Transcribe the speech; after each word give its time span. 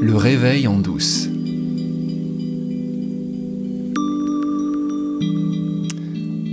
Le 0.00 0.16
réveil 0.16 0.66
en 0.66 0.78
douce. 0.78 1.28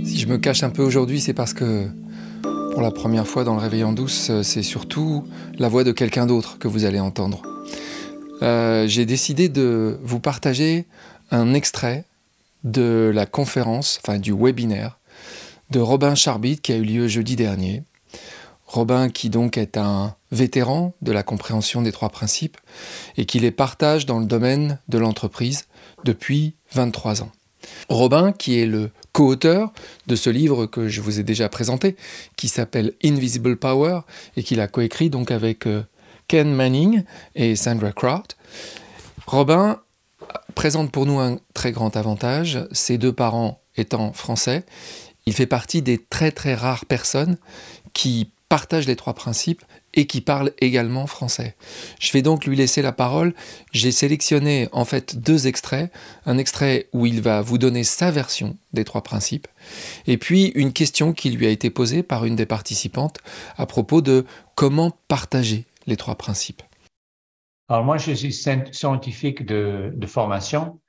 Si 0.04 0.18
je 0.18 0.26
me 0.26 0.36
cache 0.36 0.62
un 0.62 0.70
peu 0.70 0.82
aujourd'hui, 0.82 1.18
c'est 1.20 1.32
parce 1.32 1.54
que 1.54 1.88
pour 2.72 2.82
la 2.82 2.90
première 2.90 3.26
fois 3.26 3.44
dans 3.44 3.54
le 3.54 3.60
réveil 3.60 3.84
en 3.84 3.92
douce, 3.92 4.30
c'est 4.42 4.62
surtout 4.62 5.24
la 5.58 5.68
voix 5.68 5.82
de 5.82 5.92
quelqu'un 5.92 6.26
d'autre 6.26 6.58
que 6.58 6.68
vous 6.68 6.84
allez 6.84 7.00
entendre. 7.00 7.42
Euh, 8.42 8.86
j'ai 8.86 9.06
décidé 9.06 9.48
de 9.48 9.98
vous 10.02 10.20
partager 10.20 10.84
un 11.30 11.54
extrait 11.54 12.04
de 12.64 13.10
la 13.14 13.24
conférence, 13.24 13.98
enfin 14.02 14.18
du 14.18 14.32
webinaire 14.32 14.98
de 15.70 15.80
Robin 15.80 16.14
Charbit 16.14 16.58
qui 16.58 16.72
a 16.72 16.76
eu 16.76 16.84
lieu 16.84 17.08
jeudi 17.08 17.36
dernier. 17.36 17.82
Robin 18.68 19.08
qui 19.08 19.30
donc 19.30 19.56
est 19.56 19.78
un 19.78 20.14
vétéran 20.30 20.94
de 21.00 21.10
la 21.10 21.22
compréhension 21.22 21.80
des 21.80 21.90
trois 21.90 22.10
principes 22.10 22.58
et 23.16 23.24
qui 23.24 23.40
les 23.40 23.50
partage 23.50 24.04
dans 24.04 24.18
le 24.18 24.26
domaine 24.26 24.78
de 24.88 24.98
l'entreprise 24.98 25.64
depuis 26.04 26.54
23 26.72 27.22
ans. 27.22 27.32
Robin 27.88 28.30
qui 28.32 28.60
est 28.60 28.66
le 28.66 28.90
co-auteur 29.12 29.72
de 30.06 30.14
ce 30.14 30.28
livre 30.28 30.66
que 30.66 30.86
je 30.86 31.00
vous 31.00 31.18
ai 31.18 31.22
déjà 31.22 31.48
présenté 31.48 31.96
qui 32.36 32.48
s'appelle 32.48 32.92
Invisible 33.02 33.56
Power 33.56 34.00
et 34.36 34.42
qu'il 34.42 34.60
a 34.60 34.68
coécrit 34.68 35.08
donc 35.08 35.30
avec 35.30 35.66
euh, 35.66 35.82
Ken 36.28 36.52
Manning 36.52 37.04
et 37.34 37.56
Sandra 37.56 37.92
Kraut. 37.92 38.36
Robin 39.26 39.80
présente 40.54 40.92
pour 40.92 41.06
nous 41.06 41.18
un 41.18 41.38
très 41.54 41.72
grand 41.72 41.96
avantage, 41.96 42.60
ses 42.70 42.98
deux 42.98 43.14
parents 43.14 43.62
étant 43.76 44.12
français, 44.12 44.66
il 45.24 45.32
fait 45.32 45.46
partie 45.46 45.80
des 45.82 45.98
très 45.98 46.32
très 46.32 46.54
rares 46.54 46.84
personnes 46.84 47.38
qui 47.92 48.30
partagent 48.48 48.86
les 48.86 48.96
trois 48.96 49.14
principes 49.14 49.62
et 49.94 50.06
qui 50.06 50.20
parlent 50.20 50.52
également 50.58 51.06
français. 51.06 51.56
Je 52.00 52.12
vais 52.12 52.22
donc 52.22 52.46
lui 52.46 52.56
laisser 52.56 52.82
la 52.82 52.92
parole. 52.92 53.34
J'ai 53.72 53.92
sélectionné 53.92 54.68
en 54.72 54.84
fait 54.84 55.18
deux 55.18 55.46
extraits. 55.46 55.92
Un 56.24 56.38
extrait 56.38 56.88
où 56.92 57.06
il 57.06 57.20
va 57.20 57.42
vous 57.42 57.58
donner 57.58 57.84
sa 57.84 58.10
version 58.10 58.56
des 58.72 58.84
trois 58.84 59.02
principes 59.02 59.48
et 60.06 60.18
puis 60.18 60.46
une 60.54 60.72
question 60.72 61.12
qui 61.12 61.30
lui 61.30 61.46
a 61.46 61.50
été 61.50 61.70
posée 61.70 62.02
par 62.02 62.24
une 62.24 62.36
des 62.36 62.46
participantes 62.46 63.18
à 63.56 63.66
propos 63.66 64.00
de 64.00 64.24
comment 64.54 64.92
partager 65.08 65.66
les 65.86 65.96
trois 65.96 66.16
principes. 66.16 66.62
Alors 67.68 67.84
moi, 67.84 67.98
je 67.98 68.12
suis 68.12 68.32
scientifique 68.32 69.44
de 69.44 70.06
formation 70.06 70.80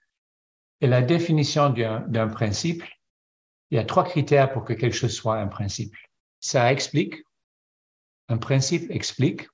et 0.81 0.87
la 0.87 1.01
définition 1.01 1.69
d'un 1.69 2.27
principe, 2.27 2.83
il 3.71 3.75
y 3.75 3.79
a 3.79 3.83
trois 3.83 4.03
critères 4.03 4.51
pour 4.51 4.63
que 4.63 4.73
quelque 4.73 4.95
chose 4.95 5.13
soit 5.13 5.37
un 5.37 5.47
principe. 5.47 5.93
Ça 6.39 6.71
explique, 6.71 7.15
un 8.29 8.37
principe 8.37 8.89
explique, 8.91 9.49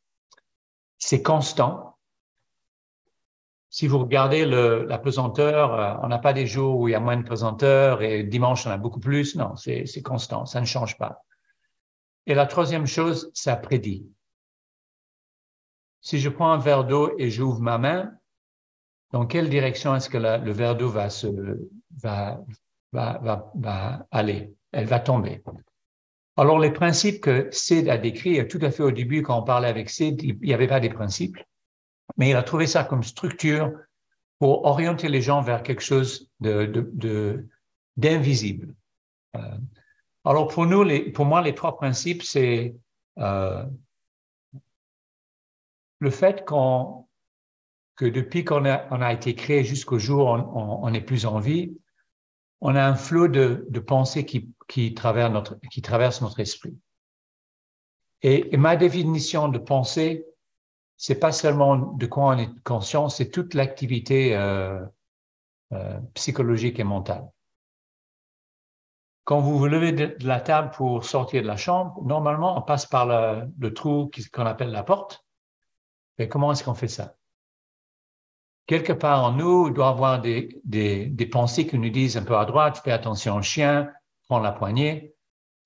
c'est 0.98 1.24
constant. 1.24 1.98
Si 3.70 3.88
vous 3.88 4.00
regardez 4.00 4.46
la 4.46 4.98
pesanteur, 5.00 5.74
euh, 5.74 5.96
on 6.04 6.08
n'a 6.08 6.20
pas 6.20 6.34
des 6.34 6.48
jours 6.48 6.80
où 6.80 6.88
il 6.88 6.92
y 6.92 6.96
a 6.96 7.00
moins 7.00 7.18
de 7.18 7.28
pesanteur 7.28 8.02
et 8.02 8.24
dimanche 8.24 8.66
on 8.68 8.72
a 8.72 8.78
beaucoup 8.78 9.00
plus. 9.00 9.36
Non, 9.36 9.56
c'est 9.56 10.02
constant, 10.04 10.46
ça 10.46 10.62
ne 10.62 10.66
change 10.66 10.98
pas. 10.98 11.24
Et 12.26 12.34
la 12.34 12.46
troisième 12.46 12.86
chose, 12.86 13.32
ça 13.34 13.56
prédit. 13.56 14.08
Si 16.02 16.20
je 16.20 16.30
prends 16.30 16.52
un 16.52 16.58
verre 16.58 16.86
d'eau 16.86 17.14
et 17.18 17.30
j'ouvre 17.30 17.60
ma 17.62 17.78
main, 17.78 18.14
dans 19.12 19.26
quelle 19.26 19.50
direction 19.50 19.96
est-ce 19.96 20.10
que 20.10 20.18
le 20.18 20.52
verre 20.52 20.76
d'eau 20.76 20.90
va, 20.90 21.10
aller, 24.12 24.54
elle 24.72 24.86
va 24.86 25.00
tomber. 25.00 25.44
Alors, 26.38 26.60
les 26.60 26.72
principes 26.72 27.22
que 27.22 27.50
Sid 27.52 27.88
a 27.88 27.98
décrits, 27.98 28.46
tout 28.48 28.60
à 28.62 28.70
fait 28.70 28.84
au 28.84 28.92
début, 28.92 29.22
quand 29.22 29.40
on 29.40 29.44
parlait 29.44 29.70
avec 29.70 29.90
Sid, 29.90 30.22
il 30.22 30.38
n'y 30.40 30.54
avait 30.54 30.68
pas 30.68 30.82
des 30.82 30.90
principes, 30.90 31.38
mais 32.18 32.30
il 32.30 32.36
a 32.36 32.44
trouvé 32.44 32.68
ça 32.68 32.84
comme 32.84 33.04
structure 33.04 33.72
pour 34.40 34.66
orienter 34.66 35.08
les 35.08 35.22
gens 35.22 35.42
vers 35.42 35.64
quelque 35.64 35.82
chose 35.82 36.30
de, 36.42 37.48
d'invisible. 37.96 38.76
Euh, 39.38 39.58
alors, 40.26 40.50
pour 40.50 40.66
nous, 40.66 40.86
pour 41.14 41.26
moi, 41.26 41.42
les 41.42 41.56
trois 41.56 41.78
principes, 41.78 42.24
c'est 42.24 42.76
euh, 43.20 43.64
le 46.00 46.10
fait 46.10 46.46
que 46.46 48.06
depuis 48.06 48.44
qu'on 48.44 48.66
a, 48.66 48.74
a 48.74 49.14
été 49.14 49.36
créé 49.36 49.64
jusqu'au 49.64 50.00
jour 50.00 50.32
où 50.32 50.86
on 50.86 50.90
n'est 50.90 51.00
plus 51.00 51.26
en 51.26 51.40
vie, 51.40 51.78
on 52.62 52.76
a 52.76 52.84
un 52.84 52.96
flot 52.96 53.28
de, 53.28 53.80
pensées 53.80 54.26
qui, 54.26 54.50
qui, 54.68 54.94
traverse 54.94 55.32
notre, 55.32 55.60
qui 55.72 55.82
traverse 55.82 56.22
notre 56.22 56.40
esprit. 56.40 56.78
Et, 58.22 58.56
ma 58.58 58.76
définition 58.76 59.50
de 59.50 59.60
pensée, 59.60 60.26
c'est 60.98 61.20
pas 61.20 61.32
seulement 61.32 61.76
de 61.76 62.06
quoi 62.06 62.28
on 62.28 62.38
est 62.38 62.64
conscient, 62.64 63.10
c'est 63.10 63.30
toute 63.30 63.54
l'activité 63.54 64.36
euh, 64.36 64.84
euh, 65.74 66.00
psychologique 66.14 66.80
et 66.80 66.84
mentale. 66.84 67.30
Quand 69.26 69.42
vous 69.42 69.58
vous 69.58 69.68
levez 69.68 69.92
de, 69.92 70.16
la 70.22 70.40
table 70.40 70.72
pour 70.72 71.04
sortir 71.04 71.42
de 71.42 71.48
la 71.48 71.58
chambre, 71.58 72.02
normalement, 72.04 72.58
on 72.58 72.62
passe 72.62 72.86
par 72.86 73.06
le, 73.06 73.52
le 73.60 73.74
trou 73.74 74.10
qu'on 74.32 74.46
appelle 74.46 74.72
la 74.72 74.84
porte. 74.84 75.26
Mais 76.18 76.30
comment 76.30 76.52
est-ce 76.52 76.64
qu'on 76.64 76.76
fait 76.76 76.88
ça? 76.88 77.16
Quelque 78.68 78.94
part 78.94 79.24
en 79.24 79.32
nous, 79.32 79.68
il 79.68 79.74
doit 79.74 79.90
avoir 79.90 80.22
des, 80.22 80.60
des, 80.64 81.06
des, 81.08 81.26
pensées 81.26 81.68
qui 81.68 81.78
nous 81.78 81.90
disent 81.90 82.18
un 82.18 82.24
peu 82.24 82.38
à 82.38 82.46
droite, 82.46 82.82
fais 82.84 82.92
attention 82.92 83.36
au 83.36 83.42
chien, 83.42 83.92
prends 84.28 84.40
la 84.40 84.52
poignée. 84.52 85.14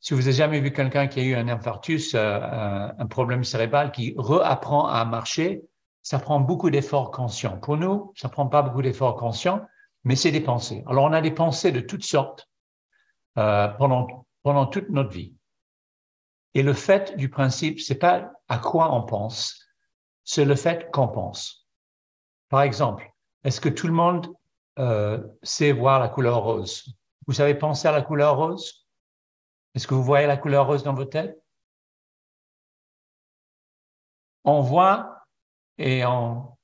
Si 0.01 0.13
vous 0.13 0.21
avez 0.21 0.33
jamais 0.33 0.61
vu 0.61 0.71
quelqu'un 0.71 1.07
qui 1.07 1.19
a 1.19 1.23
eu 1.23 1.35
un 1.35 1.47
infarctus, 1.49 2.13
euh, 2.15 2.89
un, 2.97 3.07
problème 3.07 3.43
cérébral, 3.43 3.91
qui 3.91 4.13
reapprend 4.17 4.87
à 4.87 5.03
marcher, 5.03 5.61
ça 6.01 6.19
prend 6.19 6.39
beaucoup 6.39 6.69
d'efforts 6.69 7.11
conscients. 7.11 7.57
Pour 7.57 7.77
nous, 7.77 8.13
ça 8.15 8.29
prend 8.29 8.47
pas 8.47 8.61
beaucoup 8.61 8.81
d'efforts 8.81 9.17
conscients, 9.17 9.65
mais 10.05 10.15
c'est 10.15 10.31
des 10.31 10.39
pensées. 10.39 10.83
Alors, 10.87 11.03
on 11.03 11.11
a 11.11 11.21
des 11.21 11.31
pensées 11.31 11.73
de 11.73 11.81
toutes 11.81 12.05
sortes 12.05 12.49
euh, 13.37 13.67
pendant, 13.67 14.25
pendant 14.41 14.65
toute 14.65 14.89
notre 14.89 15.11
vie. 15.11 15.35
Et 16.53 16.63
le 16.63 16.73
fait 16.73 17.15
du 17.17 17.29
principe, 17.29 17.81
c'est 17.81 17.99
pas 17.99 18.31
à 18.47 18.57
quoi 18.57 18.93
on 18.93 19.03
pense, 19.03 19.65
c'est 20.23 20.45
le 20.45 20.55
fait 20.55 20.89
qu'on 20.91 21.09
pense. 21.09 21.68
Par 22.49 22.63
exemple, 22.63 23.09
est-ce 23.43 23.61
que 23.61 23.69
tout 23.69 23.87
le 23.87 23.93
monde 23.93 24.35
euh, 24.79 25.23
sait 25.43 25.71
voir 25.71 25.99
la 25.99 26.09
couleur 26.09 26.43
rose? 26.43 26.95
Vous 27.27 27.33
savez 27.33 27.53
penser 27.53 27.87
à 27.87 27.91
la 27.91 28.01
couleur 28.01 28.37
rose? 28.37 28.87
Est-ce 29.75 29.87
que 29.87 29.93
vous 29.93 30.03
voyez 30.03 30.25
la 30.27 30.37
couleur 30.37 30.65
rose 30.65 30.83
dans 30.83 30.95
votre 30.95 31.11
tête? 31.11 31.39
On 34.43 34.61
voit 34.61 35.25
et 35.77 36.03
on, 36.05 36.57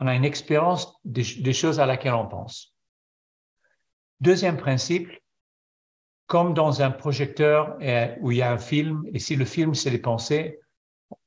a 0.00 0.14
une 0.14 0.24
expérience 0.24 0.98
des, 1.04 1.52
choses 1.52 1.80
à 1.80 1.86
laquelle 1.86 2.14
on 2.14 2.26
pense. 2.26 2.74
Deuxième 4.20 4.56
principe, 4.56 5.10
comme 6.26 6.54
dans 6.54 6.82
un 6.82 6.90
projecteur 6.90 7.76
où 8.20 8.30
il 8.30 8.38
y 8.38 8.42
a 8.42 8.50
un 8.50 8.58
film, 8.58 9.04
et 9.12 9.18
si 9.18 9.36
le 9.36 9.44
film 9.44 9.74
c'est 9.74 9.90
les 9.90 9.98
pensées, 9.98 10.60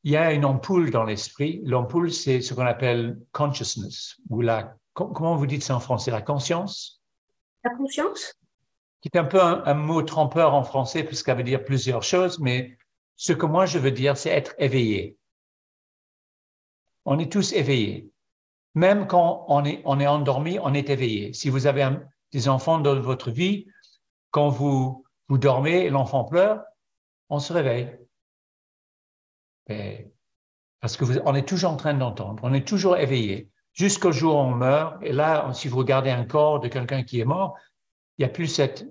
il 0.03 0.11
y 0.11 0.17
a 0.17 0.31
une 0.33 0.45
ampoule 0.45 0.91
dans 0.91 1.03
l'esprit. 1.03 1.61
L'ampoule, 1.65 2.11
c'est 2.11 2.41
ce 2.41 2.53
qu'on 2.53 2.65
appelle 2.65 3.19
consciousness, 3.31 4.17
ou 4.29 4.41
la, 4.41 4.75
comment 4.93 5.35
vous 5.35 5.45
dites 5.45 5.63
ça 5.63 5.75
en 5.75 5.79
français, 5.79 6.11
la 6.11 6.21
conscience? 6.21 7.01
La 7.63 7.71
conscience? 7.71 8.33
Qui 9.01 9.09
est 9.13 9.17
un 9.17 9.25
peu 9.25 9.41
un, 9.41 9.73
mot 9.73 10.01
trompeur 10.01 10.53
en 10.53 10.63
français, 10.63 11.07
ça 11.11 11.33
veut 11.33 11.43
dire 11.43 11.63
plusieurs 11.63 12.03
choses, 12.03 12.39
mais 12.39 12.77
ce 13.15 13.33
que 13.33 13.45
moi 13.45 13.65
je 13.65 13.79
veux 13.79 13.91
dire, 13.91 14.17
c'est 14.17 14.29
être 14.29 14.53
éveillé. 14.57 15.17
On 17.05 17.17
est 17.19 17.31
tous 17.31 17.53
éveillés. 17.53 18.09
Même 18.75 19.07
quand 19.07 19.45
on 19.47 19.65
est, 19.65 19.81
on 19.85 19.99
est 19.99 20.07
endormi, 20.07 20.59
on 20.59 20.73
est 20.73 20.89
éveillé. 20.89 21.33
Si 21.33 21.49
vous 21.49 21.65
avez 21.65 21.89
des 22.31 22.47
enfants 22.47 22.79
dans 22.79 22.99
votre 22.99 23.31
vie, 23.31 23.67
quand 24.31 24.49
vous, 24.49 25.03
vous 25.27 25.38
dormez 25.38 25.85
et 25.85 25.89
l'enfant 25.89 26.23
pleure, 26.23 26.61
on 27.29 27.39
se 27.39 27.51
réveille 27.51 27.97
parce 30.80 30.97
que 30.97 31.06
on 31.25 31.35
est 31.35 31.47
toujours 31.47 31.72
en 31.72 31.78
train 31.78 31.94
d'entendre, 31.94 32.41
on 32.44 32.53
est 32.53 32.68
toujours 32.68 32.97
éveillé, 32.97 33.50
jusqu'au 33.74 34.12
jour 34.12 34.36
où 34.36 34.39
on 34.39 34.56
meurt. 34.56 34.98
Et 35.04 35.12
là, 35.12 35.51
si 35.54 35.68
vous 35.68 35.77
regardez 35.77 36.10
un 36.10 36.25
corps 36.25 36.60
de 36.60 36.68
quelqu'un 36.68 37.04
qui 37.04 37.19
est 37.19 37.25
mort, 37.25 37.57
il 38.18 38.21
n'y 38.21 38.25
a 38.25 38.30
plus 38.30 38.48
cette, 38.48 38.86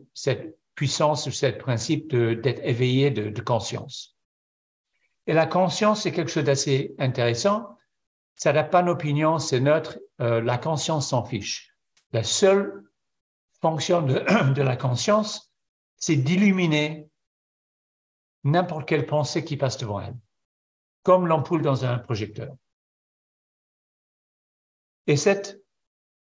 puissance 0.74 1.26
ou 1.26 1.32
ce 1.32 1.46
principe 1.46 2.14
d'être 2.14 2.60
éveillé 2.62 3.10
de, 3.10 3.40
conscience. 3.40 4.16
Et 5.26 5.32
la 5.32 5.44
conscience, 5.44 6.02
c'est 6.02 6.12
quelque 6.12 6.30
chose 6.30 6.44
d'assez 6.44 6.94
intéressant. 7.00 7.76
Ça 8.36 8.52
n'a 8.52 8.62
pas 8.62 8.84
d'opinion, 8.84 9.40
c'est 9.40 9.58
neutre. 9.58 9.98
Euh, 10.20 10.40
la 10.40 10.56
conscience 10.56 11.08
s'en 11.08 11.24
fiche. 11.24 11.74
La 12.12 12.22
seule 12.22 12.84
fonction 13.60 14.02
de 14.02 14.62
la 14.62 14.76
conscience, 14.76 15.52
c'est 15.96 16.14
d'illuminer 16.14 17.08
n'importe 18.44 18.88
quelle 18.88 19.04
pensée 19.04 19.44
qui 19.44 19.56
passe 19.56 19.78
devant 19.78 20.00
elle 20.00 20.16
comme 21.08 21.26
l'ampoule 21.26 21.62
dans 21.62 21.86
un 21.86 21.96
projecteur. 21.96 22.54
Et 25.06 25.16
cette 25.16 25.58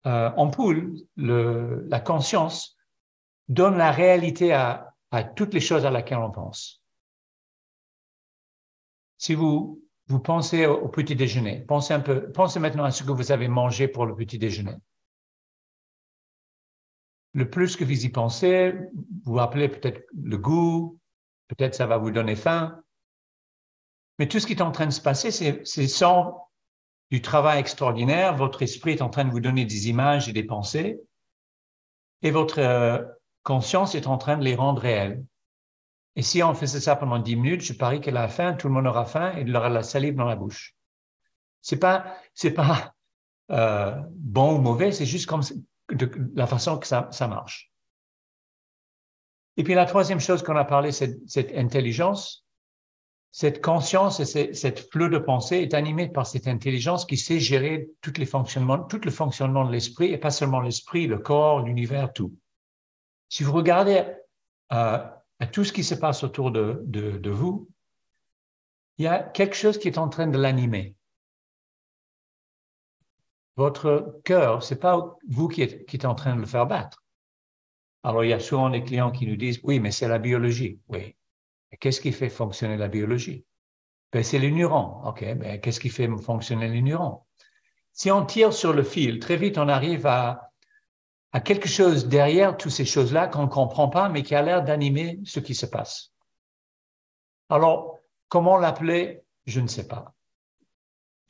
euh, 0.05 0.29
ampoule, 0.37 0.93
le, 1.15 1.87
la 1.87 1.99
conscience, 1.99 2.77
donne 3.47 3.77
la 3.77 3.89
réalité 3.91 4.53
à, 4.53 4.93
toutes 5.35 5.55
les 5.55 5.59
choses 5.59 5.87
à 5.87 5.89
laquelle 5.89 6.19
on 6.19 6.29
pense. 6.29 6.83
Si 9.17 9.33
vous 9.33 9.81
vous 10.05 10.19
pensez 10.19 10.67
au, 10.67 10.87
petit 10.87 11.15
déjeuner. 11.15 11.61
Pensez 11.61 11.95
un 11.95 11.99
peu, 11.99 12.31
pensez 12.31 12.59
maintenant 12.59 12.83
à 12.83 12.91
ce 12.91 13.03
que 13.03 13.11
vous 13.11 13.31
avez 13.31 13.47
mangé 13.47 13.87
pour 13.87 14.05
le 14.05 14.15
petit 14.15 14.37
déjeuner. 14.37 14.75
Le 17.33 17.49
plus 17.49 17.75
que 17.75 17.83
vous 17.83 18.05
y 18.05 18.09
pensez, 18.09 18.75
vous 19.23 19.33
rappelez 19.33 19.67
peut-être 19.67 20.05
le 20.13 20.37
goût, 20.37 20.99
peut-être 21.47 21.73
ça 21.73 21.87
va 21.87 21.97
vous 21.97 22.11
donner 22.11 22.35
faim. 22.35 22.84
Mais 24.19 24.27
tout 24.27 24.39
ce 24.39 24.47
qui 24.47 24.53
est 24.53 24.61
en 24.61 24.71
train 24.71 24.85
de 24.85 24.91
se 24.91 25.01
passer, 25.01 25.31
c'est 25.31 25.87
sans 25.87 26.49
du 27.11 27.21
travail 27.21 27.59
extraordinaire. 27.59 28.35
Votre 28.35 28.61
esprit 28.61 28.91
est 28.91 29.01
en 29.01 29.09
train 29.09 29.25
de 29.25 29.31
vous 29.31 29.39
donner 29.39 29.65
des 29.65 29.89
images 29.89 30.29
et 30.29 30.33
des 30.33 30.43
pensées. 30.43 30.99
Et 32.21 32.31
votre 32.31 32.59
euh, 32.59 33.03
conscience 33.43 33.93
est 33.95 34.07
en 34.07 34.17
train 34.17 34.37
de 34.37 34.43
les 34.43 34.55
rendre 34.55 34.81
réelles. 34.81 35.23
Et 36.15 36.21
si 36.21 36.41
on 36.41 36.53
faisait 36.53 36.79
ça 36.79 36.95
pendant 36.95 37.19
dix 37.19 37.35
minutes, 37.35 37.61
je 37.61 37.73
parie 37.73 37.99
qu'à 37.99 38.11
la 38.11 38.27
fin, 38.27 38.53
tout 38.53 38.67
le 38.67 38.73
monde 38.73 38.87
aura 38.87 39.05
faim 39.05 39.33
et 39.35 39.41
il 39.41 39.55
aura 39.55 39.69
la 39.69 39.83
salive 39.83 40.15
dans 40.15 40.25
la 40.25 40.35
bouche. 40.35 40.75
C'est 41.61 41.79
pas, 41.79 42.15
c'est 42.33 42.53
pas 42.53 42.95
euh, 43.51 44.01
bon 44.11 44.55
ou 44.55 44.61
mauvais, 44.61 44.91
c'est 44.91 45.05
juste 45.05 45.27
comme 45.27 45.41
de, 45.89 46.09
la 46.35 46.47
façon 46.47 46.79
que 46.79 46.87
ça, 46.87 47.09
ça, 47.11 47.27
marche. 47.27 47.71
Et 49.57 49.63
puis 49.63 49.73
la 49.73 49.85
troisième 49.85 50.19
chose 50.19 50.41
qu'on 50.41 50.55
a 50.55 50.65
parlé, 50.65 50.91
c'est 50.91 51.19
cette 51.27 51.53
intelligence. 51.55 52.44
Cette 53.37 53.61
conscience 53.61 54.21
et 54.21 54.53
cette 54.53 54.89
flot 54.89 55.09
de 55.09 55.17
pensée 55.17 55.57
est 55.57 55.73
animée 55.73 56.07
par 56.07 56.25
cette 56.25 56.47
intelligence 56.47 57.03
qui 57.03 57.17
sait 57.17 57.37
gérer 57.37 57.89
tous 57.99 58.13
les 58.17 58.25
fonctionnements, 58.25 58.79
tout 58.79 59.01
le 59.03 59.11
fonctionnement 59.11 59.65
de 59.65 59.73
l'esprit, 59.73 60.13
et 60.13 60.17
pas 60.17 60.31
seulement 60.31 60.61
l'esprit, 60.61 61.05
le 61.05 61.17
corps, 61.17 61.59
l'univers, 61.59 62.13
tout. 62.13 62.33
Si 63.27 63.43
vous 63.43 63.51
regardez 63.51 64.05
euh, 64.71 65.05
à 65.39 65.47
tout 65.51 65.65
ce 65.65 65.73
qui 65.73 65.83
se 65.83 65.95
passe 65.95 66.23
autour 66.23 66.51
de, 66.51 66.81
de, 66.85 67.29
vous, 67.29 67.67
il 68.99 69.03
y 69.03 69.07
a 69.09 69.21
quelque 69.21 69.57
chose 69.57 69.79
qui 69.79 69.89
est 69.89 69.97
en 69.97 70.07
train 70.07 70.27
de 70.27 70.37
l'animer. 70.37 70.95
Votre 73.57 74.21
cœur, 74.23 74.63
c'est 74.63 74.79
pas 74.79 75.13
vous 75.27 75.49
qui 75.49 75.61
êtes, 75.61 75.85
qui 75.87 75.97
êtes 75.97 76.05
en 76.05 76.15
train 76.15 76.37
de 76.37 76.39
le 76.39 76.47
faire 76.47 76.67
battre. 76.67 77.03
Alors, 78.01 78.23
il 78.23 78.29
y 78.29 78.33
a 78.33 78.39
souvent 78.39 78.69
des 78.69 78.81
clients 78.81 79.11
qui 79.11 79.27
nous 79.27 79.35
disent, 79.35 79.59
oui, 79.63 79.81
mais 79.81 79.91
c'est 79.91 80.07
la 80.07 80.19
biologie. 80.19 80.79
Oui. 80.87 81.17
Qu'est-ce 81.79 82.01
qui 82.01 82.11
fait 82.11 82.29
fonctionner 82.29 82.77
la 82.77 82.87
biologie? 82.87 83.45
Ben, 84.11 84.23
c'est 84.23 84.39
les 84.39 84.51
neurones. 84.51 85.01
OK, 85.05 85.23
ben, 85.35 85.59
qu'est-ce 85.59 85.79
qui 85.79 85.89
fait 85.89 86.09
fonctionner 86.17 86.67
les 86.67 86.81
neurones? 86.81 87.19
Si 87.91 88.11
on 88.11 88.25
tire 88.25 88.53
sur 88.53 88.73
le 88.73 88.83
fil, 88.83 89.19
très 89.19 89.37
vite, 89.37 89.57
on 89.57 89.67
arrive 89.67 90.05
à 90.05 90.51
quelque 91.43 91.67
chose 91.67 92.07
derrière 92.07 92.55
toutes 92.55 92.71
ces 92.71 92.85
choses-là 92.85 93.27
qu'on 93.27 93.43
ne 93.43 93.47
comprend 93.47 93.89
pas, 93.89 94.09
mais 94.09 94.23
qui 94.23 94.35
a 94.35 94.41
l'air 94.41 94.63
d'animer 94.63 95.19
ce 95.25 95.39
qui 95.39 95.53
se 95.55 95.65
passe. 95.65 96.13
Alors, 97.49 97.99
comment 98.29 98.57
l'appeler? 98.57 99.21
Je 99.45 99.59
ne 99.59 99.67
sais 99.67 99.87
pas. 99.87 100.13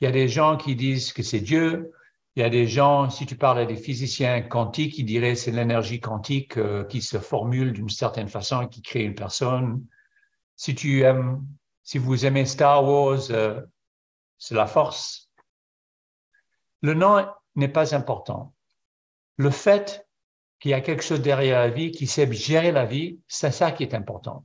Il 0.00 0.04
y 0.04 0.08
a 0.08 0.12
des 0.12 0.28
gens 0.28 0.56
qui 0.56 0.76
disent 0.76 1.12
que 1.12 1.22
c'est 1.22 1.40
Dieu. 1.40 1.92
Il 2.34 2.40
y 2.40 2.44
a 2.44 2.50
des 2.50 2.66
gens, 2.66 3.08
si 3.08 3.26
tu 3.26 3.36
parles 3.36 3.60
à 3.60 3.66
des 3.66 3.76
physiciens 3.76 4.42
quantiques, 4.42 4.94
qui 4.94 5.04
diraient 5.04 5.36
c'est 5.36 5.50
l'énergie 5.50 6.00
quantique 6.00 6.58
euh, 6.58 6.84
qui 6.84 7.00
se 7.00 7.18
formule 7.18 7.72
d'une 7.72 7.88
certaine 7.88 8.28
façon 8.28 8.62
et 8.62 8.68
qui 8.68 8.82
crée 8.82 9.04
une 9.04 9.14
personne. 9.14 9.84
Si 10.56 10.74
tu 10.74 11.02
aimes, 11.02 11.46
si 11.82 11.98
vous 11.98 12.26
aimez 12.26 12.46
Star 12.46 12.84
Wars, 12.84 13.30
euh, 13.30 13.60
c'est 14.38 14.54
la 14.54 14.66
force. 14.66 15.30
Le 16.82 16.94
nom 16.94 17.26
n'est 17.54 17.68
pas 17.68 17.94
important 17.94 18.56
le 19.36 19.50
fait 19.50 20.06
qu'il 20.58 20.70
y 20.70 20.74
a 20.74 20.80
quelque 20.80 21.02
chose 21.02 21.20
derrière 21.20 21.60
la 21.60 21.70
vie 21.70 21.90
qui 21.90 22.06
sait 22.06 22.30
gérer 22.32 22.72
la 22.72 22.86
vie, 22.86 23.20
c'est 23.28 23.50
ça 23.50 23.72
qui 23.72 23.82
est 23.82 23.94
important. 23.94 24.44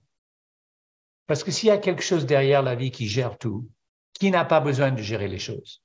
Parce 1.28 1.44
que 1.44 1.52
s'il 1.52 1.68
y 1.68 1.72
a 1.72 1.78
quelque 1.78 2.04
chose 2.04 2.26
derrière 2.26 2.62
la 2.62 2.76
vie 2.76 2.92
qui 2.92 3.08
gère 3.08 3.38
tout, 3.38 3.70
qui 4.14 4.30
n'a 4.32 4.44
pas 4.44 4.60
besoin 4.60 4.92
de 4.92 5.02
gérer 5.02 5.30
les 5.30 5.40
choses? 5.40 5.84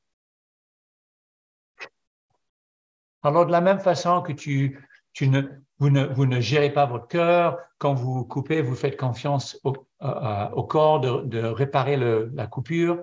Alors, 3.22 3.46
de 3.46 3.52
la 3.52 3.60
même 3.60 3.80
façon 3.80 4.22
que 4.22 4.32
tu, 4.32 4.85
tu 5.16 5.28
ne, 5.28 5.40
vous, 5.78 5.88
ne, 5.88 6.04
vous 6.04 6.26
ne 6.26 6.40
gérez 6.40 6.70
pas 6.70 6.84
votre 6.84 7.08
cœur, 7.08 7.56
quand 7.78 7.94
vous 7.94 8.26
coupez, 8.26 8.60
vous 8.60 8.74
faites 8.74 8.98
confiance 8.98 9.58
au, 9.64 9.72
au 10.00 10.64
corps 10.64 11.00
de, 11.00 11.22
de 11.22 11.42
réparer 11.42 11.96
le, 11.96 12.30
la 12.34 12.46
coupure, 12.46 13.02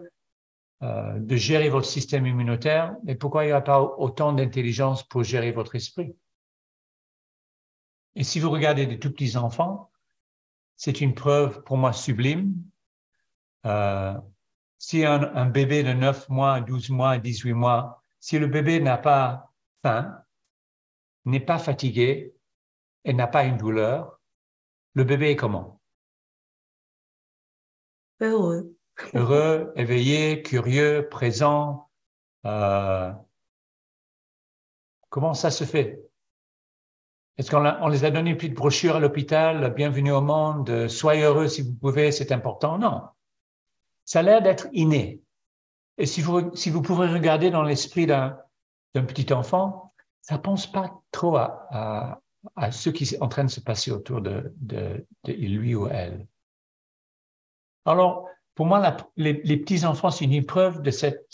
euh, 0.84 1.18
de 1.18 1.36
gérer 1.36 1.70
votre 1.70 1.88
système 1.88 2.28
immunitaire, 2.28 2.96
mais 3.04 3.16
pourquoi 3.16 3.46
il 3.46 3.48
n'y 3.48 3.54
a 3.54 3.62
pas 3.62 3.82
autant 3.82 4.32
d'intelligence 4.32 5.02
pour 5.02 5.24
gérer 5.24 5.52
votre 5.52 5.74
esprit? 5.74 6.16
Et 8.14 8.24
si 8.24 8.40
vous 8.40 8.52
regardez 8.52 8.86
des 8.86 9.00
tout 9.00 9.12
petits 9.12 9.36
enfants, 9.36 9.90
c'est 10.76 11.02
une 11.02 11.16
preuve 11.16 11.64
pour 11.64 11.78
moi 11.78 11.94
sublime. 11.94 12.54
Euh, 13.66 14.14
si 14.78 15.04
un, 15.04 15.48
bébé 15.48 15.82
de 15.82 15.94
9 15.94 16.30
mois, 16.30 16.62
12 16.62 16.92
mois, 16.92 17.18
18 17.18 17.54
mois, 17.54 18.04
si 18.20 18.38
le 18.38 18.46
bébé 18.46 18.80
n'a 18.80 19.00
pas 19.00 19.52
faim, 19.82 20.23
n'est 21.26 21.40
pas 21.40 21.60
fatigué 21.60 22.36
et 23.06 23.14
n'a 23.14 23.28
pas 23.28 23.44
une 23.44 23.58
douleur, 23.58 24.20
le 24.94 25.04
bébé 25.04 25.32
est 25.32 25.36
comment? 25.36 25.82
Heureux 28.20 28.76
heureux, 29.14 29.72
éveillé, 29.76 30.42
curieux, 30.42 31.08
présent. 31.10 31.90
Euh, 32.46 33.12
comment 35.10 35.34
ça 35.34 35.52
se 35.52 35.64
fait? 35.64 36.02
Est-ce 37.38 37.50
qu'on 37.50 37.88
les 37.88 38.06
a 38.06 38.12
donné 38.12 38.32
une 38.32 38.38
petite 38.38 38.54
brochure 38.54 38.96
à 38.96 39.00
l'hôpital, 39.00 39.74
bienvenue 39.74 40.12
au 40.12 40.22
monde, 40.22 40.88
soyez 40.88 41.24
heureux 41.24 41.48
si 41.48 41.64
vous 41.64 41.74
pouvez, 41.74 42.12
c'est 42.12 42.32
important? 42.32 42.78
Non. 42.78 43.02
Ça 44.06 44.20
a 44.20 44.22
l'air 44.22 44.42
d'être 44.42 44.68
inné. 44.72 45.22
Et 45.98 46.06
si 46.06 46.22
vous, 46.22 46.56
si 46.56 46.70
vous 46.70 46.82
pouvez 46.82 47.08
regarder 47.08 47.50
dans 47.50 47.64
l'esprit 47.64 48.06
d'un 48.06 48.38
petit 48.94 49.34
enfant, 49.34 49.93
ça 50.24 50.38
pense 50.38 50.72
pas 50.72 51.02
trop 51.12 51.36
à, 51.36 52.22
ce 52.72 52.90
qui 52.90 53.04
est 53.04 53.22
en 53.22 53.28
train 53.28 53.44
de 53.44 53.50
se 53.50 53.60
passer 53.60 53.92
autour 53.92 54.22
de, 54.22 55.06
lui 55.28 55.76
ou 55.76 55.88
elle. 55.88 56.26
Alors, 57.86 58.28
pour 58.56 58.66
moi, 58.66 58.98
les, 59.18 59.58
petits-enfants, 59.58 60.12
c'est 60.12 60.26
une 60.26 60.46
preuve 60.46 60.82
de 60.82 60.92
cette, 60.92 61.28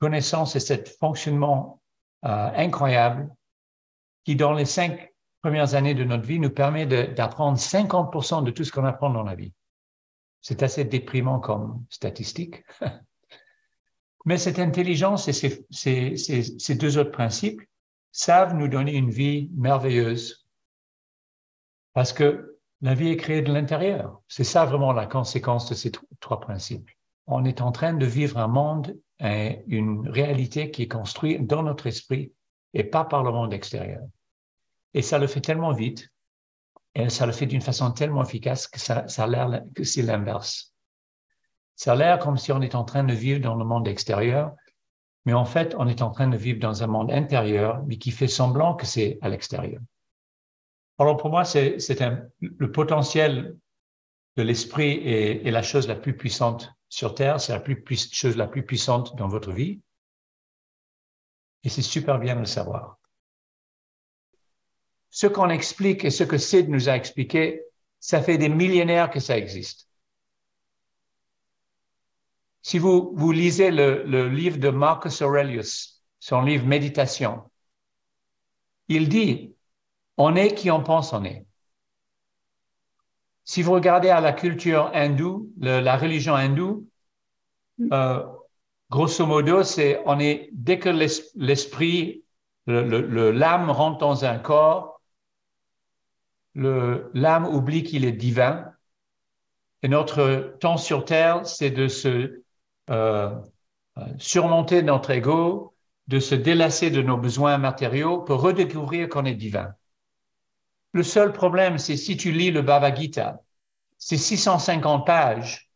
connaissance 0.00 0.56
et 0.56 0.60
ce 0.60 0.74
fonctionnement 0.98 1.80
euh, 2.24 2.50
incroyable 2.56 3.30
qui, 4.24 4.34
dans 4.34 4.52
les 4.52 4.64
cinq 4.66 5.14
premières 5.40 5.74
années 5.74 5.94
de 5.94 6.04
notre 6.04 6.24
vie, 6.24 6.40
nous 6.40 6.50
permet 6.50 6.84
d'apprendre 6.84 7.56
50% 7.56 8.42
de 8.42 8.50
tout 8.50 8.64
ce 8.64 8.72
qu'on 8.72 8.84
apprend 8.84 9.08
dans 9.08 9.22
la 9.22 9.36
vie. 9.36 9.52
C'est 10.40 10.62
assez 10.62 10.84
déprimant 10.84 11.38
comme 11.38 11.84
statistique. 11.88 12.64
Mais 14.26 14.36
cette 14.36 14.58
intelligence 14.58 15.28
et 15.28 15.32
ces 15.70 16.74
deux 16.74 16.98
autres 16.98 17.12
principes 17.12 17.62
savent 18.14 18.54
nous 18.54 18.68
donner 18.68 18.94
une 18.94 19.10
vie 19.10 19.50
merveilleuse 19.56 20.46
parce 21.94 22.12
que 22.12 22.60
la 22.80 22.94
vie 22.94 23.08
est 23.08 23.16
créée 23.16 23.42
de 23.42 23.52
l'intérieur. 23.52 24.22
C'est 24.28 24.44
ça 24.44 24.64
vraiment 24.64 24.92
la 24.92 25.06
conséquence 25.06 25.68
de 25.68 25.74
ces 25.74 25.90
trois 26.20 26.38
principes. 26.38 26.88
On 27.26 27.44
est 27.44 27.60
en 27.60 27.72
train 27.72 27.92
de 27.92 28.06
vivre 28.06 28.38
un 28.38 28.46
monde 28.46 28.96
une 29.18 30.08
réalité 30.08 30.70
qui 30.70 30.82
est 30.82 30.88
construite 30.88 31.46
dans 31.46 31.62
notre 31.64 31.88
esprit 31.88 32.32
et 32.72 32.84
pas 32.84 33.04
par 33.04 33.24
le 33.24 33.32
monde 33.32 33.52
extérieur. 33.52 34.02
Et 34.92 35.02
ça 35.02 35.18
le 35.18 35.26
fait 35.26 35.40
tellement 35.40 35.72
vite 35.72 36.08
et 36.94 37.08
ça 37.08 37.26
le 37.26 37.32
fait 37.32 37.46
d'une 37.46 37.62
façon 37.62 37.90
tellement 37.90 38.22
efficace 38.22 38.68
que 38.68 38.78
ça, 38.78 39.08
ça 39.08 39.24
a 39.24 39.26
l'air 39.26 39.62
que 39.74 39.82
c'est 39.82 40.02
l'inverse. 40.02 40.72
Ça 41.74 41.92
a 41.92 41.96
l'air 41.96 42.18
comme 42.20 42.36
si 42.36 42.52
on 42.52 42.60
est 42.60 42.76
en 42.76 42.84
train 42.84 43.02
de 43.02 43.14
vivre 43.14 43.40
dans 43.40 43.56
le 43.56 43.64
monde 43.64 43.88
extérieur, 43.88 44.54
mais 45.24 45.32
en 45.32 45.44
fait, 45.44 45.74
on 45.78 45.88
est 45.88 46.02
en 46.02 46.10
train 46.10 46.28
de 46.28 46.36
vivre 46.36 46.60
dans 46.60 46.82
un 46.82 46.86
monde 46.86 47.10
intérieur, 47.10 47.82
mais 47.86 47.96
qui 47.96 48.10
fait 48.10 48.28
semblant 48.28 48.74
que 48.74 48.86
c'est 48.86 49.18
à 49.22 49.28
l'extérieur. 49.28 49.80
Alors 50.98 51.16
pour 51.16 51.30
moi, 51.30 51.44
c'est 51.44 51.78
le 52.40 52.70
potentiel 52.70 53.56
de 54.36 54.42
l'esprit 54.42 55.00
est, 55.04 55.50
la 55.50 55.62
chose 55.62 55.88
la 55.88 55.94
plus 55.94 56.16
puissante 56.16 56.72
sur 56.88 57.14
Terre, 57.14 57.40
c'est 57.40 57.52
la 57.52 57.62
chose 58.12 58.36
la 58.36 58.46
plus 58.46 58.64
puissante 58.64 59.16
dans 59.16 59.28
votre 59.28 59.52
vie. 59.52 59.80
Et 61.62 61.68
c'est 61.68 61.82
super 61.82 62.18
bien 62.18 62.34
de 62.34 62.40
le 62.40 62.46
savoir. 62.46 62.98
Ce 65.10 65.26
qu'on 65.26 65.48
explique 65.48 66.04
et 66.04 66.10
ce 66.10 66.24
que 66.24 66.38
Sid 66.38 66.68
nous 66.68 66.88
a 66.88 66.96
expliqué, 66.96 67.62
ça 68.00 68.20
fait 68.20 68.36
des 68.36 68.48
millénaires 68.48 69.10
que 69.10 69.20
ça 69.20 69.38
existe. 69.38 69.88
Si 72.64 72.78
vous, 72.78 73.12
vous 73.14 73.30
lisez 73.30 73.70
le, 73.70 74.04
le 74.04 74.26
livre 74.30 74.56
de 74.58 74.70
Marcus 74.70 75.20
Aurelius, 75.20 76.02
son 76.18 76.40
livre 76.40 76.66
Méditation, 76.66 77.50
il 78.88 79.10
dit 79.10 79.54
on 80.16 80.34
est 80.34 80.54
qui 80.54 80.70
on 80.70 80.82
pense 80.82 81.12
on 81.12 81.24
est. 81.24 81.44
Si 83.44 83.60
vous 83.60 83.72
regardez 83.72 84.08
à 84.08 84.22
la 84.22 84.32
culture 84.32 84.90
hindoue, 84.94 85.52
la 85.58 85.98
religion 85.98 86.34
hindoue, 86.34 86.88
euh, 87.92 88.24
grosso 88.90 89.26
modo, 89.26 89.62
c'est 89.62 90.00
on 90.06 90.18
est 90.18 90.48
dès 90.52 90.78
que 90.78 90.88
l'esprit, 90.88 92.24
le, 92.66 93.30
l'âme 93.30 93.68
rentre 93.68 93.98
dans 93.98 94.24
un 94.24 94.38
corps, 94.38 95.02
l'âme 96.54 97.46
oublie 97.46 97.82
qu'il 97.82 98.06
est 98.06 98.12
divin. 98.12 98.70
Et 99.82 99.88
notre 99.88 100.56
temps 100.60 100.78
sur 100.78 101.04
terre, 101.04 101.46
c'est 101.46 101.70
de 101.70 101.88
se 101.88 102.43
euh, 102.90 103.34
surmonter 104.18 104.82
notre 104.82 105.10
ego, 105.10 105.74
de 106.06 106.20
se 106.20 106.34
délasser 106.34 106.90
de 106.90 107.02
nos 107.02 107.16
besoins 107.16 107.58
matériaux 107.58 108.18
pour 108.22 108.40
redécouvrir 108.40 109.08
qu'on 109.08 109.24
est 109.24 109.34
divin. 109.34 109.74
Le 110.92 111.02
seul 111.02 111.32
problème, 111.32 111.78
c'est 111.78 111.96
si 111.96 112.16
tu 112.16 112.30
lis 112.30 112.50
le 112.50 112.62
Bhagavad 112.62 112.96
Gita, 112.96 113.40
c'est 113.98 114.16
650 114.16 115.06
pages, 115.06 115.70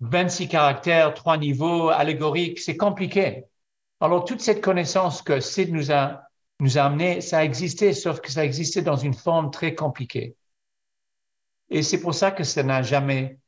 26 0.00 0.48
caractères, 0.48 1.14
trois 1.14 1.38
niveaux, 1.38 1.88
allégoriques, 1.88 2.58
c'est 2.58 2.76
compliqué. 2.76 3.44
Alors, 4.00 4.24
toute 4.24 4.40
cette 4.40 4.60
connaissance 4.60 5.22
que 5.22 5.40
Sid 5.40 5.72
nous 5.72 5.90
a, 5.90 6.22
nous 6.60 6.78
a 6.78 6.82
amené, 6.82 7.20
ça 7.20 7.44
existait, 7.44 7.92
sauf 7.92 8.20
que 8.20 8.30
ça 8.30 8.44
existait 8.44 8.82
dans 8.82 8.96
une 8.96 9.14
forme 9.14 9.50
très 9.50 9.74
compliquée. 9.74 10.36
Et 11.70 11.82
c'est 11.82 12.00
pour 12.00 12.14
ça 12.14 12.30
que 12.30 12.44
ça 12.44 12.62
n'a 12.62 12.82
jamais, 12.82 13.38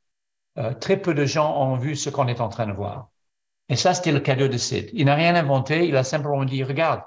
euh, 0.59 0.73
très 0.73 0.97
peu 0.97 1.15
de 1.15 1.25
gens 1.27 1.61
ont 1.61 1.77
vu 1.77 1.97
ce 1.97 2.11
qu'on 2.11 2.29
est 2.29 2.41
en 2.41 2.49
train 2.49 2.67
de 2.67 2.73
voir. 2.73 3.11
Et 3.69 3.77
ça, 3.77 3.95
c'était 3.95 4.13
le 4.13 4.21
cadeau 4.21 4.49
de 4.49 4.57
Sid. 4.57 4.91
Il 4.93 5.07
n'a 5.07 5.15
rien 5.15 5.35
inventé, 5.35 5.87
il 5.87 5.97
a 5.97 6.05
simplement 6.05 6.45
dit, 6.45 6.63
regarde, 6.63 7.03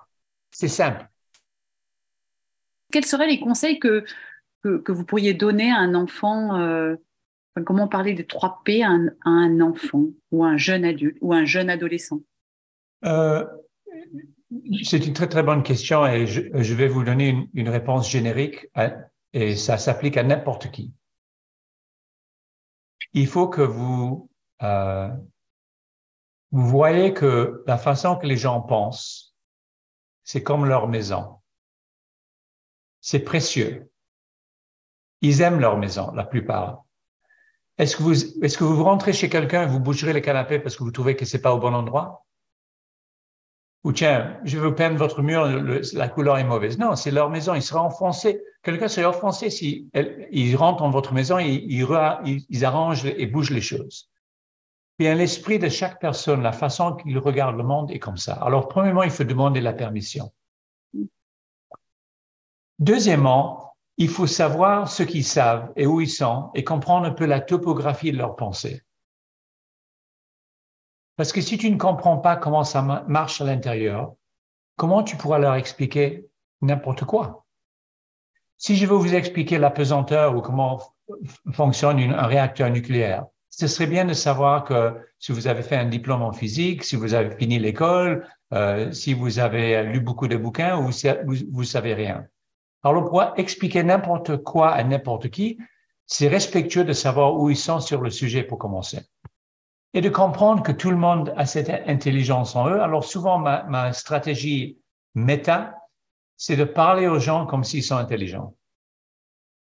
c'est 0.51 0.67
simple. 0.67 1.07
Quels 2.91 3.05
seraient 3.05 3.27
les 3.27 3.39
conseils 3.39 3.79
que, 3.79 4.03
que, 4.63 4.91
vous 4.91 5.05
pourriez 5.05 5.33
donner 5.33 5.71
à 5.71 5.77
un 5.77 5.95
enfant 5.95 6.59
euh, 6.59 6.95
Comment 7.65 7.87
parler 7.87 8.13
des 8.13 8.25
trois 8.25 8.61
P 8.63 8.83
à 8.83 8.89
un, 9.25 9.61
enfant 9.61 10.05
ou 10.31 10.45
un 10.45 10.57
jeune 10.57 10.85
adulte 10.85 11.17
ou 11.21 11.33
un 11.33 11.45
jeune 11.45 11.69
adolescent? 11.69 12.21
Euh, 13.05 13.45
C'est 14.83 15.05
une 15.05 15.13
très 15.13 15.27
très 15.27 15.43
bonne 15.43 15.63
question 15.63 16.05
et 16.05 16.25
je, 16.25 16.73
vais 16.73 16.87
vous 16.87 17.03
donner 17.03 17.49
une, 17.53 17.69
réponse 17.69 18.09
générique 18.09 18.67
et 19.33 19.55
ça 19.55 19.77
s'applique 19.77 20.17
à 20.17 20.23
n'importe 20.23 20.71
qui. 20.71 20.93
Il 23.13 23.27
faut 23.27 23.47
que 23.47 23.61
vous 23.61 24.29
euh, 24.61 25.09
vous 26.51 26.67
voyez 26.67 27.13
que 27.13 27.63
la 27.67 27.77
façon 27.77 28.15
que 28.15 28.25
les 28.25 28.37
gens 28.37 28.61
pensent, 28.61 29.35
c'est 30.23 30.41
comme 30.41 30.65
leur 30.65 30.87
maison. 30.87 31.39
C'est 33.01 33.19
précieux. 33.19 33.91
Ils 35.21 35.41
aiment 35.41 35.59
leur 35.59 35.77
maison, 35.77 36.11
la 36.11 36.23
plupart. 36.23 36.85
Est-ce 37.77 37.95
que 37.95 38.03
vous, 38.03 38.43
est-ce 38.43 38.57
que 38.57 38.63
vous 38.63 38.83
rentrez 38.83 39.13
chez 39.13 39.29
quelqu'un 39.29 39.63
et 39.63 39.67
vous 39.67 39.79
bougerez 39.79 40.13
les 40.13 40.21
canapés 40.21 40.59
parce 40.59 40.75
que 40.75 40.83
vous 40.83 40.91
trouvez 40.91 41.15
que 41.15 41.25
c'est 41.25 41.41
pas 41.41 41.53
au 41.53 41.59
bon 41.59 41.73
endroit? 41.73 42.25
Ou 43.85 43.93
tiens, 43.93 44.37
je 44.43 44.57
vous 44.57 44.73
peindre 44.73 44.97
votre 44.97 45.21
mur, 45.21 45.45
la 45.93 46.09
couleur 46.09 46.37
est 46.37 46.43
mauvaise. 46.43 46.77
Non, 46.77 46.95
c'est 46.95 47.11
leur 47.11 47.29
maison. 47.29 47.55
Il 47.55 47.61
sera 47.61 47.81
enfoncé. 47.81 48.41
Quelqu'un 48.61 48.89
serait 48.89 49.05
offensé 49.05 49.49
si 49.49 49.89
ils 50.31 50.55
rentrent 50.57 50.83
dans 50.83 50.89
votre 50.89 51.13
maison 51.13 51.39
ils, 51.39 52.45
ils 52.49 52.65
arrangent 52.65 53.05
et 53.05 53.25
bougent 53.25 53.51
les 53.51 53.61
choses. 53.61 54.09
Bien, 54.99 55.15
l'esprit 55.15 55.59
de 55.59 55.69
chaque 55.69 56.01
personne, 56.01 56.43
la 56.43 56.51
façon 56.51 56.97
qu'il 56.97 57.17
regarde 57.19 57.55
le 57.55 57.63
monde 57.63 57.89
est 57.89 57.99
comme 57.99 58.17
ça. 58.17 58.33
Alors, 58.33 58.67
premièrement, 58.67 59.03
il 59.03 59.11
faut 59.11 59.23
demander 59.23 59.61
la 59.61 59.71
permission. 59.71 60.33
Deuxièmement, 62.79 63.77
il 63.95 64.09
faut 64.09 64.27
savoir 64.27 64.89
ce 64.89 65.03
qu'ils 65.03 65.23
savent 65.23 65.71
et 65.77 65.85
où 65.85 66.01
ils 66.01 66.09
sont 66.09 66.51
et 66.53 66.65
comprendre 66.65 67.05
un 67.05 67.11
peu 67.11 67.25
la 67.25 67.39
topographie 67.39 68.11
de 68.11 68.17
leur 68.17 68.35
pensée. 68.35 68.81
Parce 71.19 71.33
que 71.33 71.41
si 71.41 71.57
tu 71.57 71.69
ne 71.69 71.75
comprends 71.75 72.15
pas 72.15 72.37
comment 72.37 72.63
ça 72.63 72.81
marche 72.81 73.41
à 73.41 73.43
l'intérieur, 73.43 74.13
comment 74.77 75.03
tu 75.03 75.17
pourras 75.17 75.37
leur 75.37 75.55
expliquer 75.55 76.29
n'importe 76.61 77.03
quoi? 77.03 77.45
Si 78.57 78.77
je 78.77 78.85
veux 78.85 78.95
vous 78.95 79.13
expliquer 79.13 79.57
la 79.57 79.69
pesanteur 79.69 80.37
ou 80.37 80.39
comment 80.39 80.79
fonctionne 81.51 81.99
un 81.99 82.25
réacteur 82.25 82.69
nucléaire, 82.69 83.25
ce 83.49 83.67
serait 83.67 83.87
bien 83.87 84.05
de 84.05 84.13
savoir 84.13 84.63
que 84.63 84.95
si 85.19 85.33
vous 85.33 85.47
avez 85.47 85.61
fait 85.61 85.75
un 85.75 85.89
diplôme 85.89 86.21
en 86.21 86.31
physique, 86.31 86.85
si 86.85 86.95
vous 86.95 87.13
avez 87.13 87.35
fini 87.35 87.59
l'école, 87.59 88.25
euh, 88.53 88.89
si 88.93 89.13
vous 89.13 89.39
avez 89.39 89.83
lu 89.83 89.99
beaucoup 89.99 90.29
de 90.29 90.37
bouquins 90.37 90.77
ou 90.77 90.89
vous, 91.25 91.35
vous 91.51 91.63
savez 91.65 91.95
rien. 91.95 92.27
Alors, 92.81 93.09
pour 93.09 93.33
expliquer 93.35 93.83
n'importe 93.83 94.37
quoi 94.37 94.69
à 94.69 94.81
n'importe 94.85 95.27
qui, 95.27 95.57
c'est 96.05 96.29
respectueux 96.29 96.85
de 96.85 96.93
savoir 96.93 97.35
où 97.35 97.49
ils 97.49 97.57
sont 97.57 97.81
sur 97.81 97.99
le 97.99 98.09
sujet 98.09 98.43
pour 98.43 98.57
commencer. 98.57 98.99
Et 99.93 100.01
de 100.01 100.09
comprendre 100.09 100.61
que 100.61 100.71
tout 100.71 100.91
le 100.91 100.97
monde 100.97 101.33
a 101.35 101.45
cette 101.45 101.69
intelligence 101.69 102.55
en 102.55 102.69
eux. 102.69 102.81
Alors, 102.81 103.03
souvent, 103.03 103.39
ma, 103.39 103.63
ma 103.63 103.91
stratégie 103.91 104.77
méta, 105.15 105.75
c'est 106.37 106.55
de 106.55 106.63
parler 106.63 107.07
aux 107.07 107.19
gens 107.19 107.45
comme 107.45 107.63
s'ils 107.63 107.83
sont 107.83 107.97
intelligents. 107.97 108.55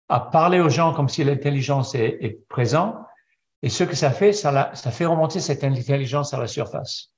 À 0.09 0.21
parler 0.21 0.61
aux 0.61 0.69
gens 0.69 0.93
comme 0.93 1.09
si 1.09 1.23
l'intelligence 1.23 1.95
est, 1.95 2.19
est 2.21 2.47
présente 2.49 2.97
et 3.63 3.69
ce 3.69 3.85
que 3.85 3.97
ça 3.97 4.11
fait, 4.11 4.33
ça, 4.33 4.75
ça 4.75 4.91
fait 4.91 5.07
remonter 5.07 5.41
cette 5.41 5.65
intelligence 5.65 6.33
à 6.33 6.39
la 6.39 6.47
surface. 6.47 7.13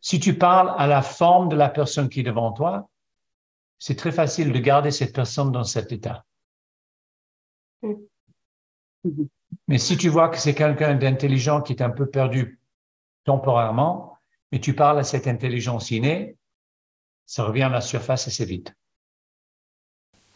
Si 0.00 0.18
tu 0.18 0.36
parles 0.36 0.74
à 0.78 0.86
la 0.86 1.02
forme 1.02 1.48
de 1.48 1.56
la 1.56 1.68
personne 1.68 2.08
qui 2.08 2.20
est 2.20 2.24
devant 2.24 2.52
toi, 2.52 2.88
c'est 3.78 3.96
très 3.96 4.12
facile 4.12 4.52
de 4.52 4.58
garder 4.58 4.90
cette 4.90 5.14
personne 5.14 5.52
dans 5.52 5.64
cet 5.64 5.92
état. 5.92 6.24
Mm-hmm. 7.82 9.28
Mais 9.68 9.78
si 9.78 9.96
tu 9.96 10.08
vois 10.08 10.28
que 10.28 10.38
c'est 10.38 10.54
quelqu'un 10.54 10.94
d'intelligent 10.94 11.62
qui 11.62 11.72
est 11.72 11.82
un 11.82 11.90
peu 11.90 12.06
perdu 12.06 12.58
temporairement, 13.24 14.18
et 14.52 14.60
tu 14.60 14.74
parles 14.74 14.98
à 14.98 15.04
cette 15.04 15.26
intelligence 15.26 15.90
innée, 15.90 16.36
ça 17.26 17.44
revient 17.44 17.62
à 17.62 17.68
la 17.70 17.80
surface 17.80 18.28
assez 18.28 18.44
vite. 18.44 18.74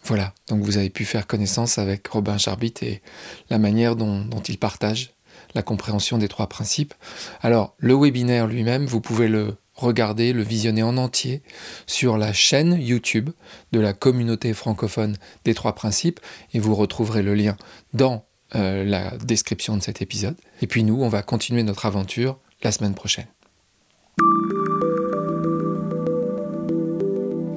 Voilà, 0.05 0.33
donc 0.49 0.63
vous 0.63 0.79
avez 0.79 0.89
pu 0.89 1.05
faire 1.05 1.27
connaissance 1.27 1.79
avec 1.79 2.07
Robin 2.07 2.39
Charbit 2.39 2.75
et 2.83 3.03
la 3.51 3.59
manière 3.59 3.97
dont, 3.97 4.25
il 4.49 4.59
partage 4.59 5.15
la 5.55 5.63
compréhension 5.63 6.17
des 6.17 6.29
trois 6.29 6.49
principes. 6.49 6.95
Alors, 7.43 7.75
le 7.79 7.95
webinaire 7.95 8.47
lui-même, 8.47 8.87
vous 8.87 9.01
pouvez 9.01 9.27
le 9.27 9.57
regarder, 9.75 10.33
le 10.33 10.43
visionner 10.43 10.83
en 10.83 10.97
entier 10.97 11.43
sur 11.87 12.19
la 12.19 12.33
chaîne 12.33 12.79
YouTube 12.81 13.31
de 13.73 13.81
la 13.81 13.93
communauté 13.93 14.55
francophone 14.55 15.17
des 15.45 15.55
trois 15.55 15.75
principes 15.75 16.21
et 16.55 16.61
vous 16.61 16.75
retrouverez 16.75 17.23
le 17.23 17.35
lien 17.35 17.57
dans 17.93 18.26
euh, 18.55 18.85
la 18.85 19.11
description 19.19 19.77
de 19.77 19.83
cet 19.83 20.03
épisode. 20.03 20.37
Et 20.63 20.67
puis 20.67 20.85
nous, 20.85 21.03
on 21.03 21.09
va 21.09 21.23
continuer 21.23 21.63
notre 21.63 21.87
aventure 21.87 22.39
la 22.63 22.73
semaine 22.73 22.95
prochaine. 22.95 23.27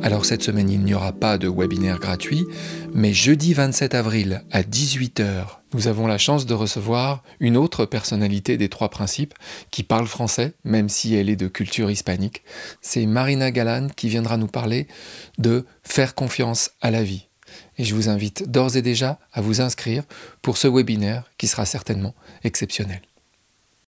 Alors 0.01 0.25
cette 0.25 0.41
semaine, 0.41 0.69
il 0.69 0.79
n'y 0.79 0.95
aura 0.95 1.11
pas 1.11 1.37
de 1.37 1.47
webinaire 1.47 1.99
gratuit, 1.99 2.45
mais 2.93 3.13
jeudi 3.13 3.53
27 3.53 3.93
avril 3.93 4.43
à 4.49 4.63
18h, 4.63 5.59
nous 5.73 5.87
avons 5.87 6.07
la 6.07 6.17
chance 6.17 6.47
de 6.47 6.53
recevoir 6.55 7.21
une 7.39 7.57
autre 7.57 7.85
personnalité 7.85 8.57
des 8.57 8.69
trois 8.69 8.89
principes 8.89 9.35
qui 9.69 9.83
parle 9.83 10.07
français, 10.07 10.53
même 10.63 10.89
si 10.89 11.13
elle 11.13 11.29
est 11.29 11.35
de 11.35 11.47
culture 11.47 11.91
hispanique. 11.91 12.43
C'est 12.81 13.05
Marina 13.05 13.51
Galan 13.51 13.87
qui 13.95 14.09
viendra 14.09 14.37
nous 14.37 14.47
parler 14.47 14.87
de 15.37 15.65
faire 15.83 16.15
confiance 16.15 16.71
à 16.81 16.89
la 16.89 17.03
vie. 17.03 17.28
Et 17.77 17.83
je 17.83 17.95
vous 17.95 18.09
invite 18.09 18.49
d'ores 18.49 18.77
et 18.77 18.81
déjà 18.81 19.19
à 19.33 19.41
vous 19.41 19.61
inscrire 19.61 20.03
pour 20.41 20.57
ce 20.57 20.67
webinaire 20.67 21.29
qui 21.37 21.47
sera 21.47 21.65
certainement 21.65 22.13
exceptionnel. 22.43 23.01